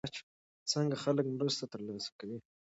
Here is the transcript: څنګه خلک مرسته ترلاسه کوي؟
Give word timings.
څنګه 0.71 0.95
خلک 1.03 1.25
مرسته 1.39 1.63
ترلاسه 1.73 2.09
کوي؟ 2.19 2.37